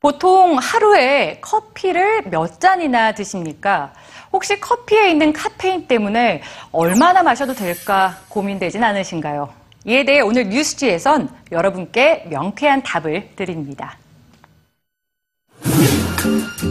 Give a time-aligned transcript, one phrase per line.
[0.00, 3.92] 보통 하루에 커피를 몇 잔이나 드십니까?
[4.32, 6.42] 혹시 커피에 있는 카페인 때문에
[6.72, 9.52] 얼마나 마셔도 될까 고민되진 않으신가요?
[9.84, 13.96] 이에 대해 오늘 뉴스지에선 여러분께 명쾌한 답을 드립니다.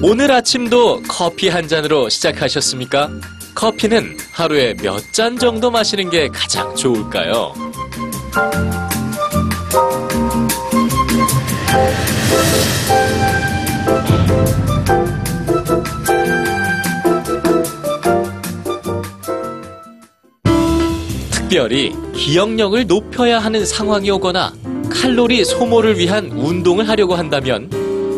[0.01, 3.09] 오늘 아침도 커피 한 잔으로 시작하셨습니까?
[3.55, 7.53] 커피는 하루에 몇 잔 정도 마시는 게 가장 좋을까요?
[21.31, 24.53] 특별히 기억력을 높여야 하는 상황이 오거나
[24.89, 27.69] 칼로리 소모를 위한 운동을 하려고 한다면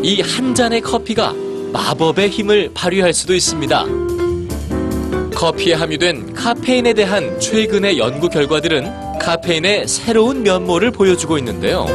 [0.03, 1.33] 이 한 잔의 커피가
[1.73, 3.85] 마법의 힘을 발휘할 수도 있습니다.
[5.33, 11.85] 커피에 함유된 카페인에 대한 최근의 연구 결과들은 카페인의 새로운 면모를 보여주고 있는데요.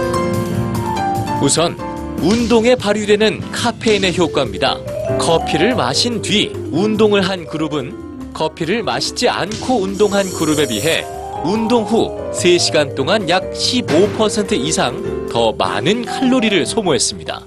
[1.42, 1.76] 우선
[2.20, 4.78] 운동에 발휘되는 카페인의 효과입니다.
[5.18, 11.04] 커피를 마신 뒤 운동을 한 그룹은 커피를 마시지 않고 운동한 그룹에 비해
[11.44, 17.46] 운동 후 3시간 동안 약 15% 이상 더 많은 칼로리를 소모했습니다.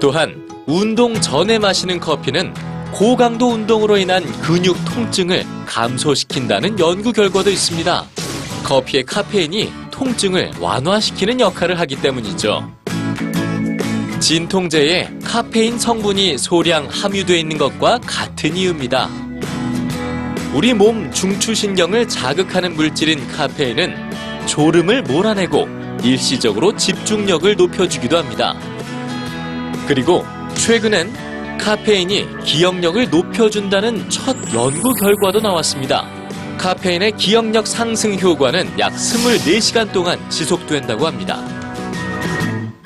[0.00, 2.54] 또한 운동 전에 마시는 커피는
[2.92, 8.04] 고강도 운동으로 인한 근육 통증을 감소시킨다는 연구 결과도 있습니다.
[8.64, 12.72] 커피의 카페인이 통증을 완화시키는 역할을 하기 때문이죠.
[14.20, 19.08] 진통제에 카페인 성분이 소량 함유되어 있는 것과 같은 이유입니다.
[20.54, 24.10] 우리 몸 중추신경을 자극하는 물질인 카페인은
[24.46, 25.68] 졸음을 몰아내고
[26.02, 28.54] 일시적으로 집중력을 높여주기도 합니다.
[29.90, 30.24] 그리고
[30.54, 36.06] 최근엔 카페인이 기억력을 높여준다는 첫 연구 결과도 나왔습니다.
[36.58, 41.44] 카페인의 기억력 상승 효과는 약 24시간 동안 지속된다고 합니다.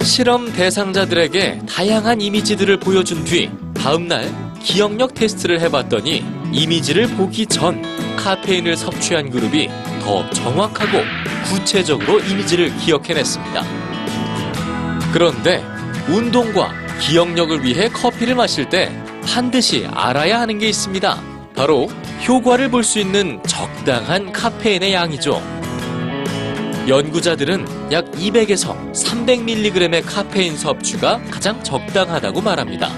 [0.00, 7.82] 실험 대상자들에게 다양한 이미지들을 보여준 뒤 다음날 기억력 테스트를 해봤더니 이미지를 보기 전
[8.16, 9.68] 카페인을 섭취한 그룹이
[10.00, 11.02] 더 정확하고
[11.50, 13.62] 구체적으로 이미지를 기억해냈습니다.
[15.12, 15.62] 그런데
[16.08, 18.90] 운동과 기억력을 위해 커피를 마실 때
[19.26, 21.20] 반드시 알아야 하는 게 있습니다.
[21.56, 21.88] 바로
[22.26, 25.40] 효과를 볼 수 있는 적당한 카페인의 양이죠.
[26.88, 32.90] 연구자들은 약 200에서 300mg의 카페인 섭취가 가장 적당하다고 말합니다.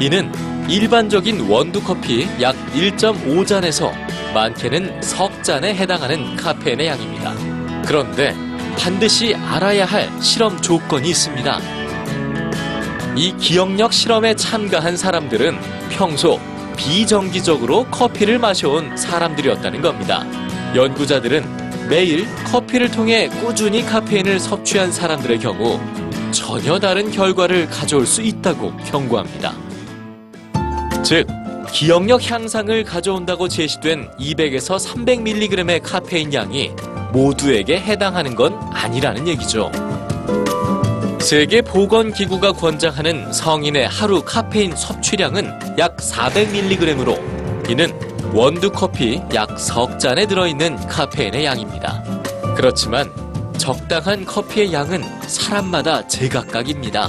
[0.00, 0.32] 이는
[0.68, 3.90] 일반적인 원두 커피 약 1.5잔에서
[4.32, 7.34] 많게는 석 잔에 해당하는 카페인의 양입니다.
[7.84, 8.34] 그런데
[8.78, 11.81] 반드시 알아야 할 실험 조건이 있습니다.
[13.14, 15.58] 이 기억력 실험에 참가한 사람들은
[15.90, 16.40] 평소
[16.76, 20.24] 비정기적으로 커피를 마셔온 사람들이었다는 겁니다.
[20.74, 25.78] 연구자들은 매일 커피를 통해 꾸준히 카페인을 섭취한 사람들의 경우
[26.30, 29.52] 전혀 다른 결과를 가져올 수 있다고 경고합니다.
[31.02, 31.26] 즉,
[31.70, 36.70] 기억력 향상을 가져온다고 제시된 200에서 300mg의 카페인 양이
[37.12, 39.70] 모두에게 해당하는 건 아니라는 얘기죠.
[41.22, 47.92] 세계보건기구가 권장하는 성인의 하루 카페인 섭취량은 약 400mg으로 이는
[48.34, 52.02] 원두 커피 약 석 잔에 들어있는 카페인의 양입니다.
[52.56, 53.10] 그렇지만
[53.56, 57.08] 적당한 커피의 양은 사람마다 제각각입니다.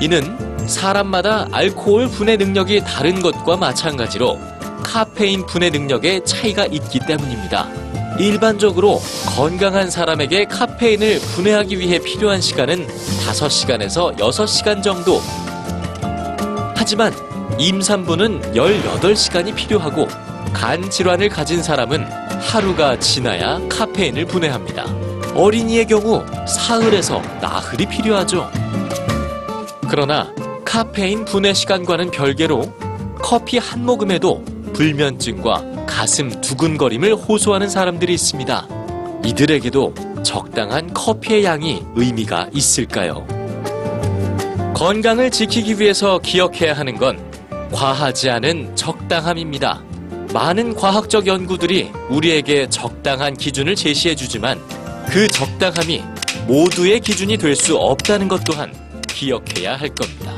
[0.00, 0.38] 이는
[0.68, 4.38] 사람마다 알코올 분해 능력이 다른 것과 마찬가지로
[4.84, 7.83] 카페인 분해 능력에 차이가 있기 때문입니다.
[8.18, 15.20] 일반적으로 건강한 사람에게 카페인을 분해하기 위해 필요한 시간은 5시간에서 6시간 정도.
[16.76, 17.12] 하지만
[17.58, 20.06] 임산부는 18시간이 필요하고
[20.52, 22.06] 간 질환을 가진 사람은
[22.40, 24.84] 하루가 지나야 카페인을 분해합니다.
[25.34, 28.48] 어린이의 경우 사흘에서 나흘이 필요하죠.
[29.90, 30.32] 그러나
[30.64, 32.72] 카페인 분해 시간과는 별개로
[33.18, 38.68] 커피 한 모금에도 불면증과 가슴 두근거림을 호소하는 사람들이 있습니다.
[39.24, 43.26] 이들에게도 적당한 커피의 양이 의미가 있을까요?
[44.74, 47.18] 건강을 지키기 위해서 기억해야 하는 건
[47.72, 49.82] 과하지 않은 적당함입니다.
[50.32, 54.60] 많은 과학적 연구들이 우리에게 적당한 기준을 제시해 주지만
[55.08, 56.02] 그 적당함이
[56.48, 58.72] 모두의 기준이 될 수 없다는 것 또한
[59.08, 60.33] 기억해야 할 겁니다.